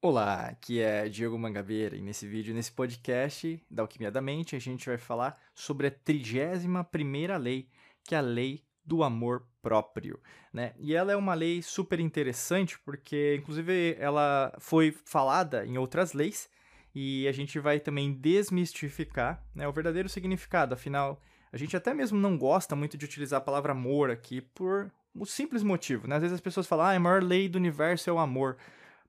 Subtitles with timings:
[0.00, 4.58] Olá, aqui é Diego Mangabeira e nesse vídeo, nesse podcast da Alquimia da Mente, a
[4.60, 7.68] gente vai falar sobre a 31ª lei,
[8.04, 10.20] que é a lei do amor próprio,
[10.52, 10.72] né?
[10.78, 16.48] E ela é uma lei super interessante porque, inclusive, ela foi falada em outras leis
[16.94, 20.74] e a gente vai também desmistificar né, o verdadeiro significado.
[20.74, 21.20] Afinal,
[21.50, 25.24] a gente até mesmo não gosta muito de utilizar a palavra amor aqui por um
[25.24, 26.14] simples motivo, né?
[26.14, 28.56] Às vezes as pessoas falam, ah, a maior lei do universo é o amor.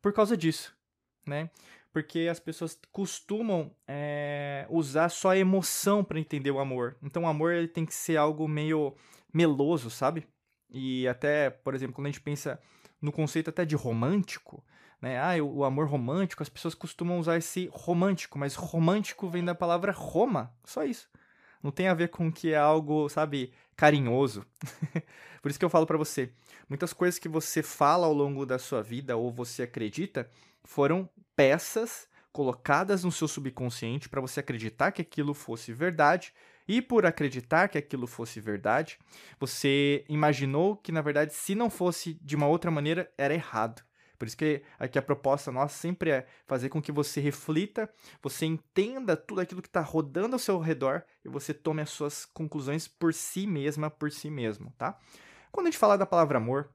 [0.01, 0.78] Por causa disso
[1.29, 1.49] né?
[1.93, 6.97] Porque as pessoas costumam é, usar só a emoção para entender o amor.
[7.01, 8.93] Então, o amor ele tem que ser algo meio
[9.33, 10.27] meloso, sabe?
[10.69, 12.59] E até, por exemplo, quando a gente pensa
[13.01, 14.63] no conceito até de romântico,
[15.01, 15.17] né?
[15.17, 19.91] Ah, o, amor romântico, as pessoas costumam usar esse romântico, mas romântico vem da palavra
[19.91, 21.09] Roma, só isso.
[21.63, 24.45] Não tem a ver com que é algo, sabe, carinhoso.
[25.41, 26.31] Por isso que eu falo para você,
[26.67, 30.29] muitas coisas que você fala ao longo da sua vida ou você acredita
[30.63, 36.33] foram peças colocadas no seu subconsciente para você acreditar que aquilo fosse verdade.
[36.67, 38.99] E por acreditar que aquilo fosse verdade,
[39.39, 43.81] você imaginou que, na verdade, se não fosse de uma outra maneira, era errado.
[44.17, 47.89] Por isso que aqui a proposta nossa sempre é fazer com que você reflita,
[48.21, 52.25] você entenda tudo aquilo que está rodando ao seu redor e você tome as suas
[52.25, 54.99] conclusões por si mesma, por si mesmo, tá?
[55.53, 56.69] Quando a gente fala da palavra amor,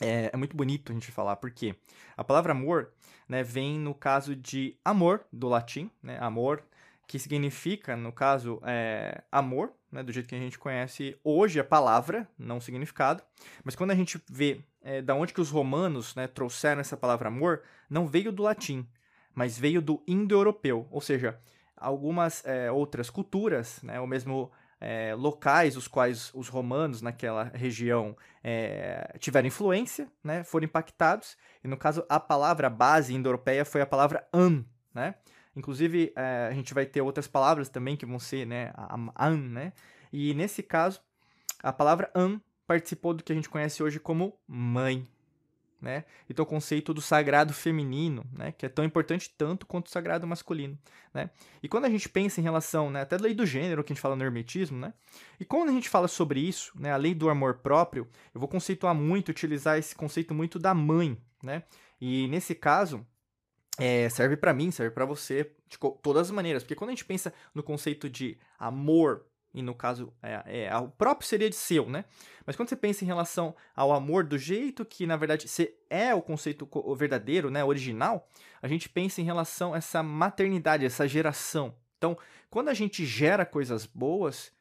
[0.00, 1.74] é, é, muito bonito a gente falar, porque
[2.16, 2.92] a palavra amor
[3.28, 6.62] né, vem no caso de amor, do latim, né, amor,
[7.06, 11.64] que significa, no caso, é, amor, né, do jeito que a gente conhece hoje a
[11.64, 13.22] palavra, não o significado,
[13.64, 17.28] mas quando a gente vê é, da onde que os romanos né, trouxeram essa palavra
[17.28, 18.86] amor, não veio do latim,
[19.34, 21.40] mas veio do indo-europeu, ou seja,
[21.76, 28.16] algumas é, outras culturas, né, ou mesmo é, locais os quais os romanos naquela região
[28.42, 31.36] é, tiveram influência, né, foram impactados.
[31.62, 35.14] E no caso, a palavra base indo-europeia foi a palavra an, né?
[35.56, 38.72] Inclusive, é, a gente vai ter outras palavras também que vão ser, né,
[39.18, 39.72] an, né?
[40.12, 41.00] E nesse caso,
[41.62, 45.06] a palavra an participou do que a gente conhece hoje como mãe,
[45.80, 46.04] né?
[46.28, 50.26] Então o conceito do sagrado feminino, né, que é tão importante tanto quanto o sagrado
[50.26, 50.78] masculino,
[51.14, 51.30] né?
[51.62, 53.94] E quando a gente pensa em relação, né, até da lei do gênero que a
[53.94, 54.92] gente fala no hermetismo, né?
[55.38, 58.48] E quando a gente fala sobre isso, né, a lei do amor próprio, eu vou
[58.48, 61.62] conceituar muito, utilizar esse conceito muito da mãe, né?
[62.00, 63.06] E nesse caso,
[63.78, 67.04] é, serve para mim, serve para você de todas as maneiras, porque quando a gente
[67.04, 69.24] pensa no conceito de amor
[69.58, 72.04] e no caso, é, é, o próprio seria de seu, né?
[72.46, 76.14] Mas quando você pensa em relação ao amor do jeito que, na verdade, você é
[76.14, 78.28] o conceito verdadeiro, né, original,
[78.62, 81.74] a gente pensa em relação a essa maternidade, essa geração.
[81.96, 82.16] Então,
[82.48, 84.52] quando a gente gera coisas boas,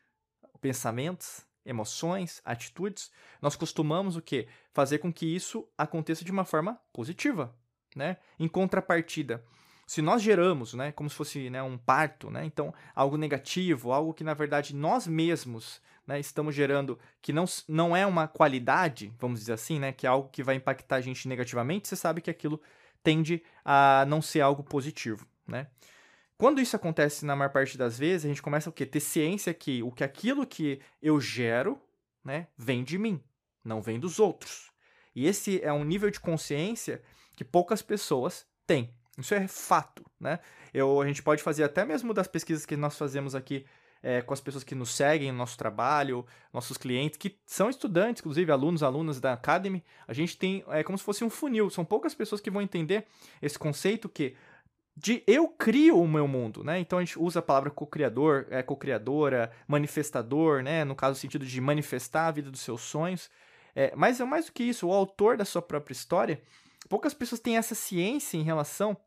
[0.60, 4.48] pensamentos, emoções, atitudes, nós costumamos o quê?
[4.74, 7.56] Fazer com que isso aconteça de uma forma positiva,
[7.96, 8.18] né?
[8.40, 9.46] Em contrapartida,
[9.88, 14.14] se nós geramos, né, como se fosse né, um parto, né, então algo negativo, algo
[14.14, 19.40] que na verdade nós mesmos né, estamos gerando, que não, não é uma qualidade, vamos
[19.40, 22.30] dizer assim, né, que é algo que vai impactar a gente negativamente, você sabe que
[22.30, 22.62] aquilo
[23.02, 25.68] tende a não ser algo positivo, né?
[26.38, 28.86] Quando isso acontece na maior parte das vezes, a gente começa o quê?
[28.86, 31.82] Ter ciência que o que aquilo que eu gero,
[32.24, 33.24] né, vem de mim,
[33.64, 34.70] não vem dos outros.
[35.16, 37.02] E esse é um nível de consciência
[37.36, 38.94] que poucas pessoas têm.
[39.18, 40.40] Isso é fato, né?
[40.74, 43.66] Eu, a gente pode fazer até mesmo das pesquisas que nós fazemos aqui
[44.02, 48.22] é, com as pessoas que nos seguem no nosso trabalho, nossos clientes, que são estudantes,
[48.22, 51.70] inclusive alunos, alunas da Academy, a gente tem é como se fosse um funil.
[51.70, 53.06] São poucas pessoas que vão entender
[53.42, 54.36] esse conceito que
[54.96, 56.80] de eu crio o meu mundo, né?
[56.80, 60.84] Então a gente usa a palavra co-criador, é, co-criadora, manifestador, né?
[60.84, 63.30] No caso, o sentido de manifestar a vida dos seus sonhos.
[63.76, 66.42] É, mas é mais do que isso, o autor da sua própria história.
[66.90, 68.98] Poucas pessoas têm essa ciência em relação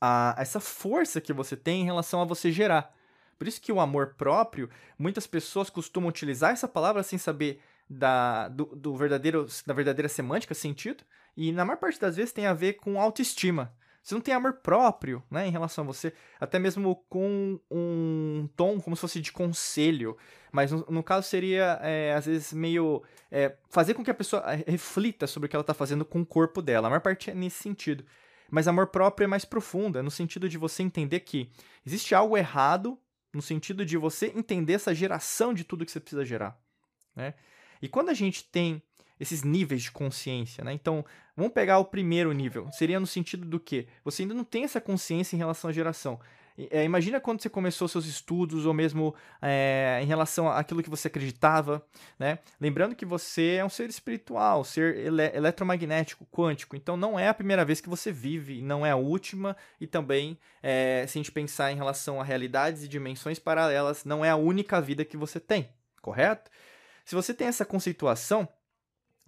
[0.00, 2.94] a essa força que você tem em relação a você gerar.
[3.38, 4.68] Por isso que o amor próprio,
[4.98, 10.54] muitas pessoas costumam utilizar essa palavra sem saber da, do, do verdadeiro, da verdadeira semântica,
[10.54, 11.04] sentido,
[11.36, 13.72] e na maior parte das vezes tem a ver com autoestima.
[14.02, 18.80] Você não tem amor próprio, né, em relação a você, até mesmo com um tom
[18.80, 20.16] como se fosse de conselho,
[20.50, 24.42] mas no, no caso seria, é, às vezes, meio é, fazer com que a pessoa
[24.46, 26.86] é, reflita sobre o que ela está fazendo com o corpo dela.
[26.86, 28.04] A maior parte é nesse sentido.
[28.50, 31.50] Mas amor próprio é mais profundo, é no sentido de você entender que
[31.84, 32.98] existe algo errado,
[33.32, 36.58] no sentido de você entender essa geração de tudo que você precisa gerar.
[37.14, 37.34] Né?
[37.82, 38.82] E quando a gente tem
[39.20, 40.72] esses níveis de consciência, né?
[40.72, 41.04] Então,
[41.36, 42.70] vamos pegar o primeiro nível.
[42.72, 46.20] Seria no sentido do que você ainda não tem essa consciência em relação à geração.
[46.70, 51.06] É, imagina quando você começou seus estudos, ou mesmo é, em relação àquilo que você
[51.06, 51.86] acreditava,
[52.18, 52.40] né?
[52.60, 56.74] Lembrando que você é um ser espiritual, ser ele eletromagnético, quântico.
[56.74, 60.36] Então não é a primeira vez que você vive, não é a última, e também,
[60.60, 64.36] é, se a gente pensar em relação a realidades e dimensões paralelas, não é a
[64.36, 65.68] única vida que você tem,
[66.02, 66.50] correto?
[67.04, 68.48] Se você tem essa conceituação,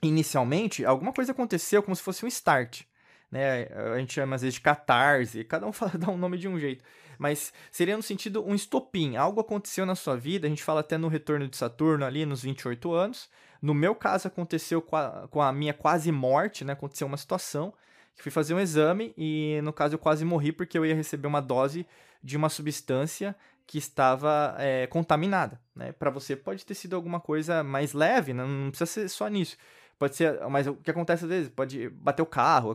[0.02, 2.82] inicialmente, alguma coisa aconteceu como se fosse um start.
[3.30, 3.68] Né?
[3.92, 6.58] A gente chama às vezes de catarse, cada um fala, dá um nome de um
[6.58, 6.84] jeito.
[7.18, 9.16] Mas seria no sentido um estopim.
[9.16, 12.42] Algo aconteceu na sua vida, a gente fala até no retorno de Saturno ali nos
[12.42, 13.28] 28 anos.
[13.60, 16.72] No meu caso, aconteceu com a, com a minha quase morte, né?
[16.72, 17.74] Aconteceu uma situação
[18.16, 21.26] que fui fazer um exame e no caso eu quase morri porque eu ia receber
[21.26, 21.86] uma dose
[22.22, 23.36] de uma substância
[23.66, 25.60] que estava é, contaminada.
[25.74, 25.92] Né?
[25.92, 28.44] Para você pode ter sido alguma coisa mais leve, né?
[28.44, 29.56] não precisa ser só nisso.
[30.00, 31.50] Pode ser, mas o que acontece às vezes?
[31.50, 32.74] Pode bater o carro,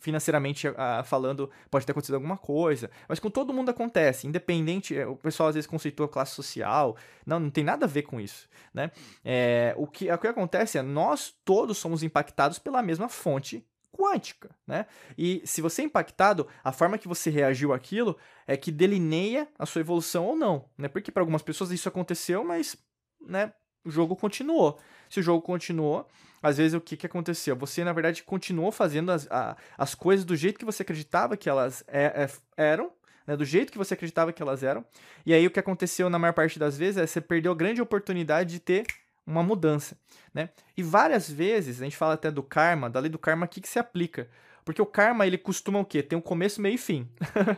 [0.00, 0.66] financeiramente
[1.04, 2.90] falando, pode ter acontecido alguma coisa.
[3.08, 4.98] Mas com todo mundo acontece, independente.
[4.98, 6.96] É, o pessoal às vezes conceitua classe social.
[7.24, 8.48] Não, não tem nada a ver com isso.
[8.74, 8.90] Né?
[9.24, 14.50] É, o, que, o que acontece é nós todos somos impactados pela mesma fonte quântica,
[14.66, 14.86] né?
[15.16, 18.16] E se você é impactado, a forma que você reagiu àquilo
[18.48, 20.88] é que delineia a sua evolução ou não, né?
[20.88, 22.76] Porque para algumas pessoas isso aconteceu, mas,
[23.20, 23.52] né,
[23.84, 24.80] o jogo continuou.
[25.08, 26.08] Se o jogo continuou,
[26.42, 27.54] às vezes o que, que aconteceu?
[27.56, 31.48] Você, na verdade, continuou fazendo as, a, as coisas do jeito que você acreditava que
[31.48, 32.90] elas é, é, eram,
[33.26, 34.84] né, do jeito que você acreditava que elas eram.
[35.24, 37.80] E aí o que aconteceu na maior parte das vezes é você perdeu a grande
[37.80, 38.86] oportunidade de ter
[39.24, 39.96] uma mudança,
[40.34, 40.50] né?
[40.76, 43.60] E várias vezes, a gente fala até do karma, da lei do karma, o que,
[43.60, 44.28] que se aplica?
[44.64, 46.02] Porque o karma, ele costuma o quê?
[46.02, 47.08] Tem um começo, meio e fim,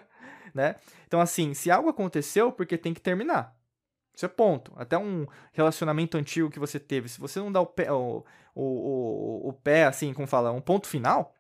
[0.55, 0.77] né?
[1.07, 3.55] Então, assim, se algo aconteceu, porque tem que terminar.
[4.15, 4.73] Isso é ponto.
[4.77, 8.25] Até um relacionamento antigo que você teve, se você não dá o pé, o,
[8.55, 11.35] o, o, o pé assim, como fala, um ponto final,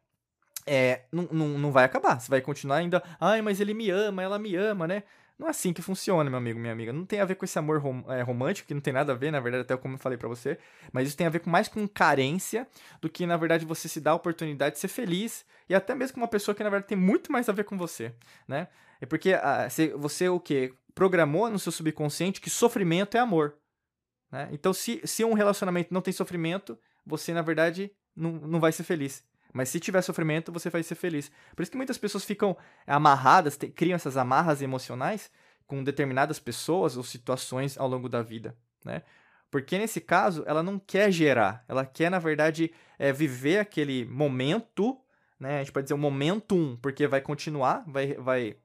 [0.66, 2.20] é, não, não, não vai acabar.
[2.20, 5.04] Você vai continuar ainda, ai, mas ele me ama, ela me ama, né?
[5.38, 6.92] Não é assim que funciona, meu amigo, minha amiga.
[6.92, 9.16] Não tem a ver com esse amor rom é, romântico, que não tem nada a
[9.16, 10.58] ver, na verdade, até como eu falei para você.
[10.92, 12.68] Mas isso tem a ver com mais com carência
[13.00, 15.44] do que, na verdade, você se dá a oportunidade de ser feliz.
[15.68, 17.76] E até mesmo com uma pessoa que, na verdade, tem muito mais a ver com
[17.76, 18.14] você,
[18.46, 18.68] né?
[19.00, 19.66] É porque ah,
[19.96, 20.72] você, o quê?
[20.94, 23.56] Programou no seu subconsciente que sofrimento é amor.
[24.30, 24.48] Né?
[24.52, 28.84] Então, se, se um relacionamento não tem sofrimento, você, na verdade, não, não vai ser
[28.84, 29.24] feliz.
[29.52, 31.30] Mas se tiver sofrimento, você vai ser feliz.
[31.54, 35.30] Por isso que muitas pessoas ficam amarradas, te, criam essas amarras emocionais
[35.66, 39.02] com determinadas pessoas ou situações ao longo da vida, né?
[39.50, 45.00] Porque nesse caso, ela não quer gerar, ela quer, na verdade, é, viver aquele momento,
[45.38, 45.56] né?
[45.56, 48.56] A gente pode dizer um momentum, porque vai continuar, vai, vai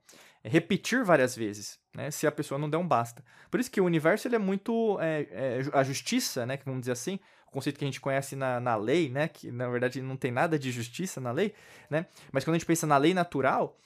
[0.43, 2.11] repetir várias vezes, né?
[2.11, 3.23] Se a pessoa não der um basta.
[3.51, 6.57] Por isso que o universo ele é muito é, é, a justiça, né?
[6.65, 9.27] Vamos dizer assim, o conceito que a gente conhece na, na lei, né?
[9.27, 11.53] Que na verdade não tem nada de justiça na lei,
[11.89, 12.05] né?
[12.31, 13.77] Mas quando a gente pensa na lei natural,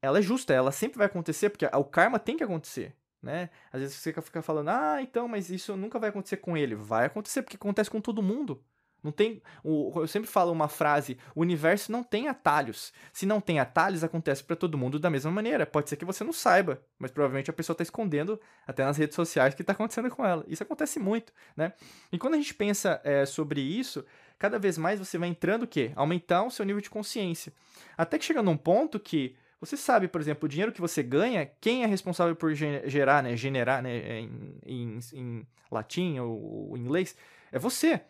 [0.00, 2.94] ela é justa, ela sempre vai acontecer porque o karma tem que acontecer.
[3.22, 3.50] Né?
[3.70, 6.74] Às vezes você fica falando, ah, então, mas isso nunca vai acontecer com ele.
[6.74, 8.64] Vai acontecer, porque acontece com todo mundo.
[9.02, 9.42] Não tem.
[9.64, 12.92] Eu sempre falo uma frase: o universo não tem atalhos.
[13.12, 15.66] Se não tem atalhos, acontece para todo mundo da mesma maneira.
[15.66, 19.16] Pode ser que você não saiba, mas provavelmente a pessoa está escondendo até nas redes
[19.16, 20.44] sociais o que está acontecendo com ela.
[20.46, 21.72] Isso acontece muito, né?
[22.12, 24.04] E quando a gente pensa é, sobre isso,
[24.38, 25.92] cada vez mais você vai entrando o quê?
[25.96, 27.52] Aumentar o seu nível de consciência.
[27.96, 31.50] Até que chega num ponto que você sabe, por exemplo, o dinheiro que você ganha,
[31.60, 33.36] quem é responsável por gerar, né?
[33.36, 34.20] Generar, né?
[34.20, 37.14] Em, em, em latim ou em inglês,
[37.52, 38.00] é você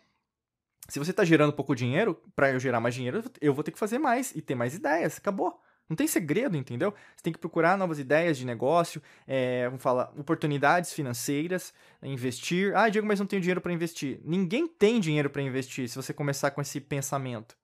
[0.91, 3.79] se você está gerando pouco dinheiro, para eu gerar mais dinheiro, eu vou ter que
[3.79, 5.17] fazer mais e ter mais ideias.
[5.17, 5.57] Acabou.
[5.87, 6.93] Não tem segredo, entendeu?
[7.15, 12.75] Você tem que procurar novas ideias de negócio, é, vamos falar, oportunidades financeiras, investir.
[12.75, 14.19] Ah, Diego, mas não tenho dinheiro para investir.
[14.25, 17.55] Ninguém tem dinheiro para investir se você começar com esse pensamento.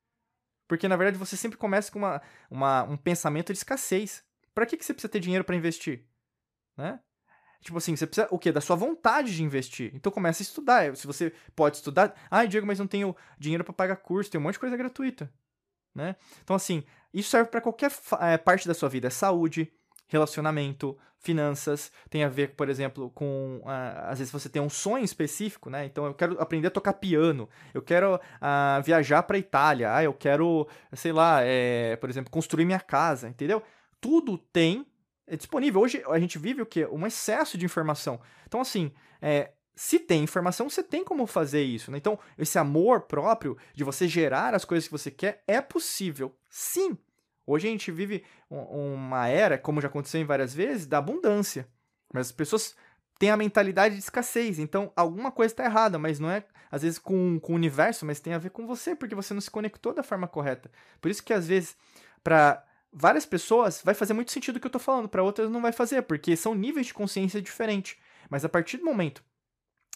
[0.65, 4.23] Porque, na verdade, você sempre começa com uma, uma um pensamento de escassez.
[4.55, 6.05] Para que, que você precisa ter dinheiro para investir?
[6.77, 6.97] Né?
[7.61, 8.51] Tipo assim, você precisa o quê?
[8.51, 9.91] Da sua vontade de investir.
[9.93, 10.95] Então começa a estudar.
[10.95, 14.43] Se você pode estudar, ah, Diego, mas não tenho dinheiro para pagar curso, tem um
[14.43, 15.31] monte de coisa gratuita,
[15.93, 16.15] né?
[16.43, 16.83] Então assim,
[17.13, 19.71] isso serve para qualquer é, parte da sua vida, é saúde,
[20.07, 25.03] relacionamento, finanças, tem a ver, por exemplo, com uh, às vezes você tem um sonho
[25.03, 25.85] específico, né?
[25.85, 30.13] Então eu quero aprender a tocar piano, eu quero uh, viajar para Itália, ah, eu
[30.13, 33.61] quero, sei lá, é, por exemplo, construir minha casa, entendeu?
[33.99, 34.85] Tudo tem
[35.27, 35.81] é disponível.
[35.81, 36.87] Hoje a gente vive o quê?
[36.87, 38.19] Um excesso de informação.
[38.47, 38.91] Então, assim,
[39.21, 41.91] é, se tem informação, você tem como fazer isso.
[41.91, 41.97] Né?
[41.97, 46.35] Então, esse amor próprio de você gerar as coisas que você quer é possível.
[46.49, 46.97] Sim.
[47.45, 51.67] Hoje a gente vive uma era, como já aconteceu em várias vezes, da abundância.
[52.13, 52.75] Mas as pessoas
[53.19, 54.59] têm a mentalidade de escassez.
[54.59, 58.19] Então, alguma coisa está errada, mas não é, às vezes, com, com o universo, mas
[58.19, 60.69] tem a ver com você, porque você não se conectou da forma correta.
[60.99, 61.77] Por isso que, às vezes,
[62.21, 65.61] para várias pessoas vai fazer muito sentido o que eu tô falando, para outras não
[65.61, 67.97] vai fazer, porque são níveis de consciência diferentes.
[68.29, 69.23] Mas a partir do momento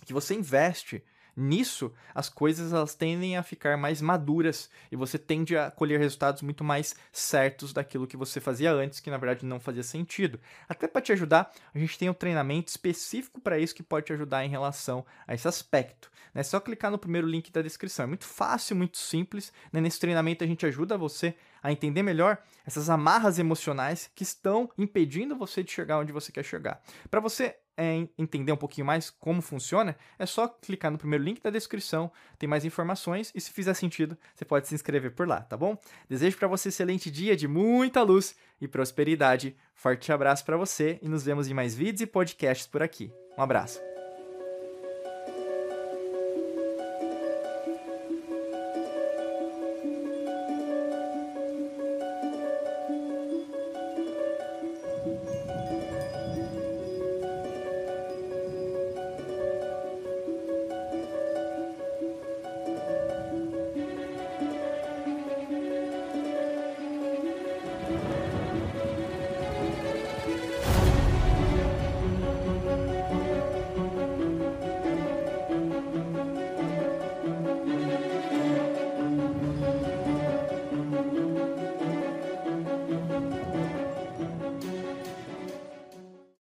[0.05, 1.03] que você investe
[1.35, 6.41] Nisso, as coisas elas tendem a ficar mais maduras e você tende a colher resultados
[6.41, 10.39] muito mais certos daquilo que você fazia antes, que na verdade não fazia sentido.
[10.67, 14.13] Até para te ajudar, a gente tem um treinamento específico para isso que pode te
[14.13, 16.11] ajudar em relação a esse aspecto.
[16.35, 18.03] É só clicar no primeiro link da descrição.
[18.03, 19.53] É muito fácil, muito simples.
[19.71, 19.79] Né?
[19.79, 25.35] Nesse treinamento a gente ajuda você a entender melhor essas amarras emocionais que estão impedindo
[25.35, 26.81] você de chegar onde você quer chegar.
[27.09, 31.41] Para você é, entender um pouquinho mais como funciona, é só clicar no primeiro link
[31.41, 35.41] da descrição, tem mais informações e se fizer sentido, você pode se inscrever por lá,
[35.41, 35.77] tá bom?
[36.07, 39.55] Desejo para você um excelente dia de muita luz e prosperidade.
[39.73, 43.11] Forte abraço para você e nos vemos em mais vídeos e podcasts por aqui.
[43.37, 43.90] Um abraço.